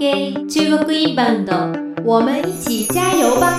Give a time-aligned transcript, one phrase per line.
[0.00, 1.52] 给中国インバウンド，
[2.06, 3.58] 我们一起加油吧！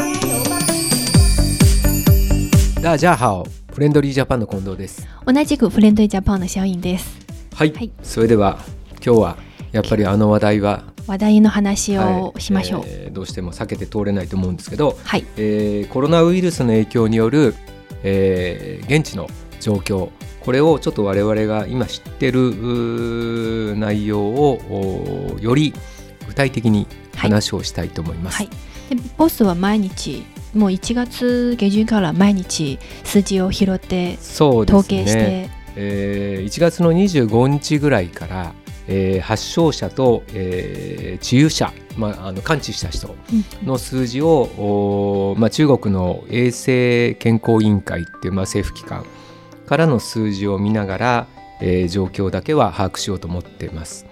[2.82, 5.08] 大家好、フレンドリージャパンの近藤です。
[5.24, 7.16] 同じくフレンドリージャパンのシャオインです。
[7.54, 8.58] はい、はいそれでは
[9.06, 9.38] 今日は
[9.72, 12.82] やっぱりあの話題は、話題の話をはいしましょう。
[12.88, 17.54] えーどうしても避けて通れないと思うんですけど、はい、えーコロナウイルスの影響による、
[18.02, 19.30] えー現地の
[19.60, 25.72] 状況これをちょっと我々が今知ってる内容をおより
[26.32, 28.38] 具体的に話をしたいと思います。
[28.38, 28.50] はい。
[28.90, 30.24] でボスは毎日
[30.54, 38.54] もう1月下旬から毎日数字を拾って統計して、ねえー1月の25日ぐらいから、
[38.88, 43.12] えー発症者と、えー治癒者、まあ、あの完治した人う
[43.64, 49.06] んの数字を、おーまあ、中国の衛生健康委員会っていう、まあ、政府機関
[49.66, 51.28] からの数字を見ながら、
[51.62, 54.06] えー状況だけは把握しようと思っています。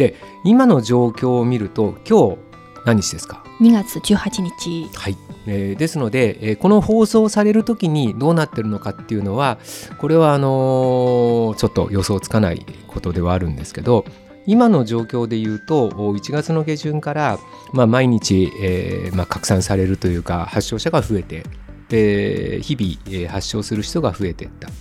[0.00, 0.14] で
[0.44, 2.38] 今の状況を見ると今日
[2.86, 4.88] 何日ですか？2月18日。
[4.96, 5.16] はい、
[5.46, 9.58] えーですので、えーこの放送される時にどうなってるのかっていうのは
[9.98, 14.06] これはあのーちょっと予想つかないことではあるんですけど
[14.46, 17.38] 今の状況で言うとお1月の下旬から、
[17.74, 21.44] まあ、毎日、えーまあ、拡散されるというか発症者が増えて
[21.90, 24.68] で日々、えー発症する人が増えていった。
[24.68, 24.74] で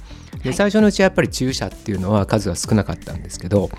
[0.46, 0.54] はい。
[0.54, 3.70] 最初のうちはやっぱり注射っていうのは数は少なかったんですけど、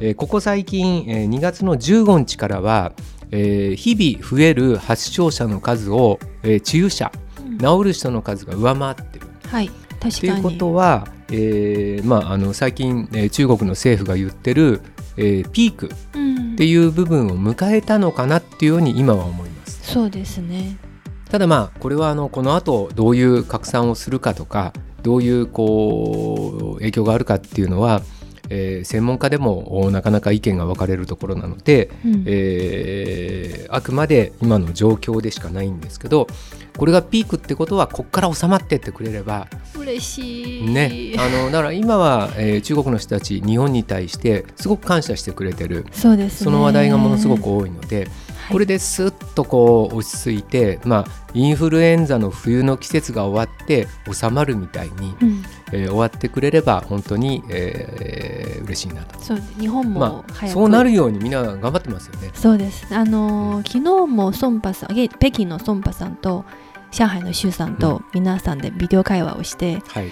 [0.00, 2.92] えーここ最近、えー2月の15日からは、
[3.30, 7.12] えー日々増える発症者の数を、えー治癒者
[7.58, 9.26] 治る人の数が上回ってる。
[9.46, 14.80] はいっていう確かにことは、えーまあ、あの最近、えー中国の政府が言ってる、
[15.16, 19.80] えーピークっうんていう部分を迎えたのかなっていうように今は思います。
[19.92, 20.76] そうですね
[21.30, 28.02] ただまあこれはあのこの後どういう拡散をするかとかどういうこう影響があるかっていうのは、
[28.54, 32.24] えー専門家でもおなかなか意見が分かれるところなので、うん。
[32.26, 36.26] えーあくまで今の状況でしかないんですけど
[36.76, 40.70] これがピークってことはここから収まってってくれれば嬉しい。
[40.70, 46.44] ねあのだから今は、えー中国の人たち日本に対してすごく感謝してくれてるそうですね。
[46.44, 48.08] その話題がものすごく多いので、
[48.50, 55.42] これですっとこう落ち着いて、まあ、インフルエンザの冬の季節が終わって収まるみたいに、うん。
[55.72, 59.18] えー終わってくれれば本当に、えー嬉しいなと。
[59.20, 62.30] そう日本もまあ、そうなるようにみんな頑張ってますよね。
[62.34, 62.86] そうです。
[62.94, 66.44] あのー昨日もソンパさん、え北京のソンパさんと
[66.90, 70.10] 上海のシュウさんと皆さんでビデオ会話をして、はい、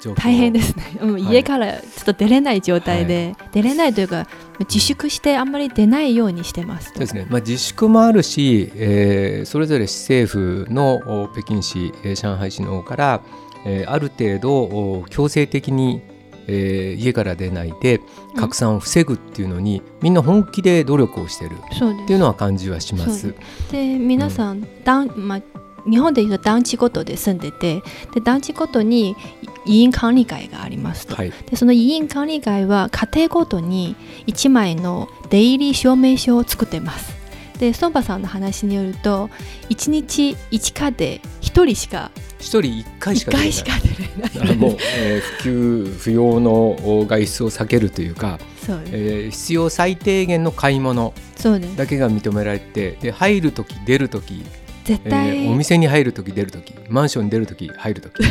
[0.00, 0.84] 状況大変ですね。
[1.00, 4.26] うんはい家からちょっと出れない状態で、出れないというか
[4.60, 6.88] 自粛してあんまり出ないようにしてます。
[6.90, 13.20] そうですね、まあ、自粛もあるし、えーそれぞれ市政府のお北京市、えー上海市の方から、
[13.64, 16.02] えーある程度お強制的に、
[16.48, 18.00] えー家から出ないで
[18.36, 21.52] 拡散を防ぐっていうのに、みんな本気で努力をしてる。
[21.56, 23.06] っていうのは感じはしま。
[23.06, 23.34] そう
[23.70, 25.42] で皆さん、団まあ
[25.88, 27.82] 日本でいうと団地ごとで住んでて
[28.12, 29.16] で団地ごとに
[29.64, 37.16] 委員管理会がありますと、はい、でその委員管理会は家庭ごとに1枚の出入り証明書を作ってます。
[37.58, 39.30] でソンパさんの話によると
[39.68, 43.52] 1日1家で1人しか一人一回し1か出れない。
[43.52, 44.52] 回しか出れない。
[44.52, 46.52] あもう、えー不給不要の
[47.00, 51.14] お外出を避けるというか、そうえー必要最低限の買い物
[51.76, 58.22] だけが認められてで入る時出る時え絶対、ーお店に入る時出る時マンションに出る時入る時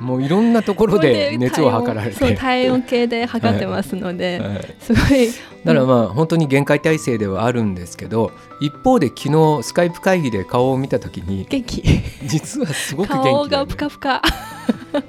[0.00, 2.16] もういろんなところで熱を測られて。
[2.16, 4.74] そう体温計で測ってますので、はい。
[4.80, 5.28] すごい。
[5.64, 11.82] だからまあ本当に限界体制ではあるんですけど一方で昨日スカイプ会議で顔を見た時に元気。
[12.24, 13.72] 実はすごく元気顔がだよね。
[13.72, 14.22] ふかふか。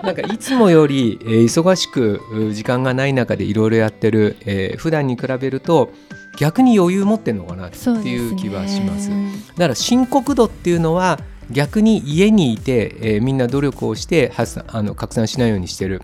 [0.03, 5.91] なんかいつもより、えー忙しくう時間がない中でいろいろやってる、えー普段に比べると
[6.38, 9.09] 逆に余裕持ってるのかなっていう気はします。
[9.09, 11.19] だから深刻度っていうのは
[11.51, 16.01] 逆に家にいて、えーみんな努力をして発散あの拡散しないようにしてる、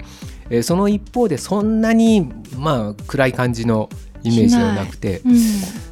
[0.49, 3.89] えーその一方でそんなにまあ暗い感じの
[4.23, 5.35] イメージではなくてうん。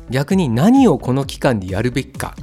[0.10, 2.36] 逆に何をこの期間でやるべきか。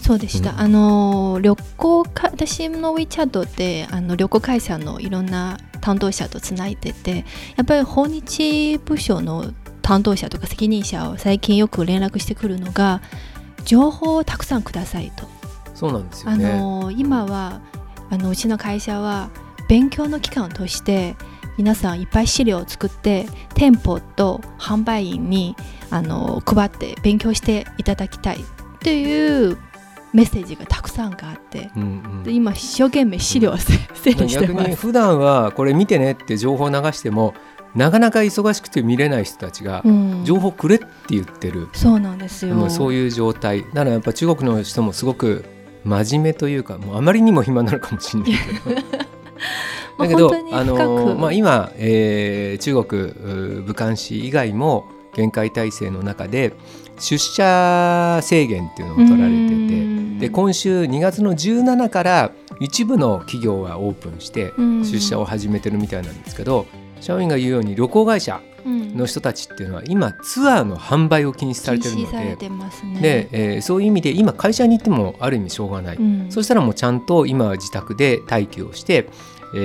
[0.00, 0.58] そうでした、うん。
[0.60, 7.24] あの旅行か私の WeChat であの旅行会社のいろんな担当者とつないでて
[7.56, 9.52] やっぱり訪日部署の
[9.82, 13.00] 担当者とか責任者を最近よく連絡してくるのが
[13.64, 15.26] 情報をたくさんくださいと、
[15.76, 16.58] そうなんですよあね。
[16.58, 17.60] の今は
[18.10, 19.30] あのうちの会社は
[19.68, 21.16] 勉強の期間として
[21.58, 25.56] 皆さんいっぱい資料を作って店舗と販売員に
[25.90, 28.44] あの配って勉強していただきたい
[28.80, 29.58] という
[30.12, 31.84] メッセージがたくさんがあってうんう
[32.20, 34.70] んで今一生懸命資料をせ整理して逆ます。
[34.70, 37.34] に普段はこれ見てねって情報を流しても
[37.74, 42.70] なかなか忙しくて見れない人たちがうん情報くれって言ってる、そうなんですよ。
[42.70, 45.44] そういう状態だからやっぱ中国の人もすごく
[45.86, 48.76] 真面目というかもうあまりにも暇なのかもしれないけど。
[49.98, 54.84] だけどあの、まあ、今、えー中国武漢市以外も
[55.14, 56.52] 限界体制の中で
[56.98, 66.66] 出社制限っていうのを取られてててで今週2月の17から一部の企業がオープンして出社を始めてるみたいなんですけど
[67.00, 72.48] 社員が言うように旅行会社の人たちっていうのは今ツアーの販売を禁止されてるので
[72.86, 73.00] ね。
[73.00, 76.26] で、えーそういう意味で今会社に行ってもある意味しょうがない、うん。
[76.30, 79.08] そしたらもうちゃんと今は自宅で待機をして、
[79.54, 79.58] え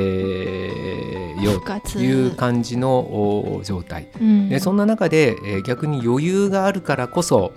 [1.37, 1.61] ー、よ
[1.91, 4.07] という感じのお状態。
[4.19, 4.49] うん。
[4.49, 7.53] でそんな中で、えー逆に余裕があるからこそ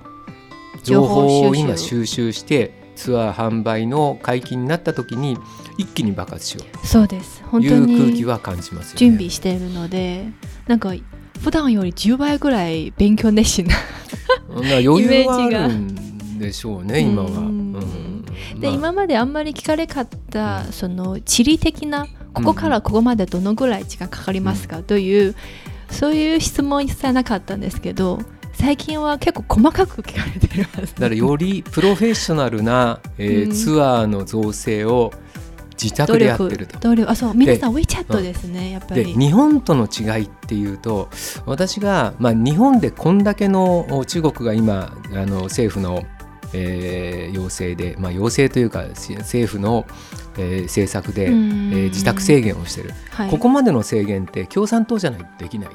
[0.82, 5.36] 情情報報を今収集してツアー販売の解禁になった時に
[5.78, 6.86] 一気に爆発しよう。
[6.86, 7.40] そうです。
[7.40, 8.98] と本当いう空気には感じますよね。
[8.98, 10.26] 準備しているので、
[10.66, 10.94] なんか
[11.44, 13.74] 普段より10倍ぐらい勉強熱心な。
[14.48, 17.28] 余裕があるんでしょうね今は。
[17.28, 17.36] うん。
[17.36, 18.24] うん。
[18.58, 18.74] で、まあ。
[18.74, 25.34] 今まであんまり聞かれなかった、その地理的なここからここまでどのぐらい時間かかりますか、という
[25.90, 28.20] そういう質問さなかったんですけど
[28.54, 33.50] 最近は結構細かく聞かれてるだからよりプロフェッショナルな、えーうん。
[33.52, 35.12] ツアーの造成を
[35.80, 36.78] 自宅努でやって力ると。
[36.78, 39.04] 努力あそう皆さん WeChat ですね、やっぱり。
[39.04, 41.08] で日本との違いっていうと
[41.46, 46.04] 私が、まあ、日本でこんだけのお中国が今あの政府の、
[46.52, 49.86] えー要請で、まあ、要請というかせ政府の、
[50.38, 51.34] えー政策で、えうん。
[51.34, 55.70] ー自宅制限をしてる、はい、ここまでの制限って共産党じゃないとできない。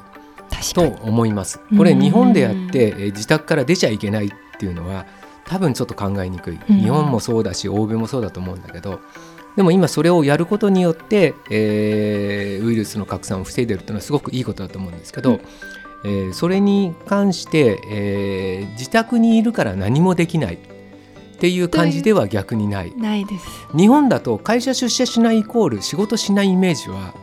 [0.74, 1.58] と思います。
[1.76, 2.00] これうん。
[2.00, 5.06] 日本でやって、えー自宅から出ちゃいけないっていうのは
[5.46, 6.80] 多分ちょっと考えにくい、うん。
[6.80, 9.00] 日本もそうだし欧米もそうだと思うんだけど
[9.56, 15.40] でも今それをやることによって、えーウイルスの拡散を防いでるっていうのはすごくいいことだと思うんですけど、うん。
[16.04, 20.54] えーそれに関して、えー自宅にいるから何もできない。
[20.54, 20.58] っ
[21.40, 22.94] ていう感じでは逆にない。
[22.96, 23.46] ないです。
[23.74, 27.14] 日本だと会社出社しないイコール仕事しないイメージは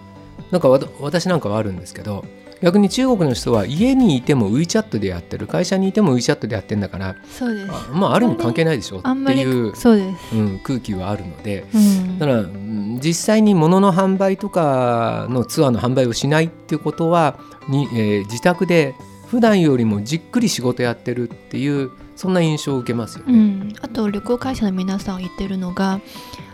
[0.50, 0.70] なんか
[1.00, 2.26] 私なんかはあるんですけど
[2.62, 7.72] 逆に中国の人は家にいても WeChat でやってる会社にいても WeChat でやってるんだからそうです。
[7.72, 9.00] あまあある意味関係ないでしょ。
[9.00, 11.66] っていう、そうです、うん、空気はあるので。
[11.74, 18.96] うん、だからうん実際に物の販売とかのツアーの販売をしないっていうことはに、えー自宅で
[19.28, 23.34] 普段よりもじっくり仕事やってるっていうそんな印象を受けますよね。
[23.34, 26.00] うん、あと旅行会社の皆さん言ってるのが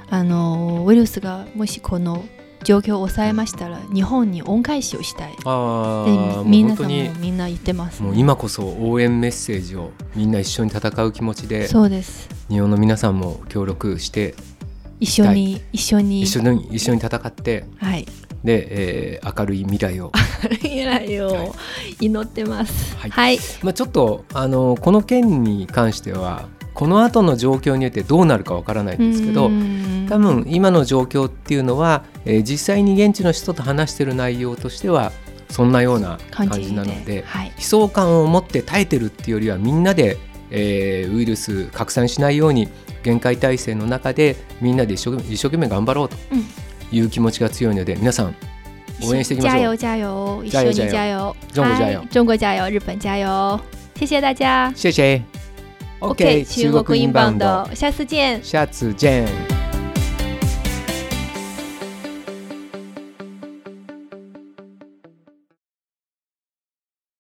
[0.09, 2.25] あのウイルスがもしこの
[2.63, 5.36] 状況を抑えましたら日本に恩返しをしたい。
[5.45, 12.30] あでーもう皆さん本当にもみんな言ってます、もう今こそ応援メッセージをみんな一緒に戦う気持ちでそうです。
[12.50, 14.36] 日本の皆さんも協力して
[15.00, 16.21] 一緒に一緒に。
[16.21, 18.06] 一緒に一緒に戦ってはい。
[18.44, 18.68] で、
[19.16, 20.12] えー明るい未来を、
[20.62, 21.56] 未来を
[22.01, 22.95] 祈ってます。
[22.98, 23.09] はい。
[23.09, 30.07] はい、まあ、ちょっとあのこの件に関してはこの後の状況によってどうなるかわからないんですけどうん。
[30.09, 35.11] 多分今の状況っていうのは、えー実際に現地の人と話してる内容としては
[35.49, 37.47] そんなような感感じじなのではい。
[37.55, 40.17] 悲壮感を持って耐えてるっていうよりはみんなで、
[40.49, 42.67] えーウイルス拡散しないように
[43.03, 46.15] 限界体制の中でみんなで一生懸命一生懸命頑張ろうと
[46.91, 48.35] いう気持ちが強いので皆さん
[49.03, 49.77] 応援していきましょう。
[49.77, 52.07] 加油加油一緒に加油中国加油はい。
[52.07, 53.59] 中国加油日本加油
[53.95, 54.71] 谢谢大家。
[54.75, 55.43] 谢谢。
[56.04, 58.44] OK 中国インバウンド下次见。
[58.44, 59.53] 下次见。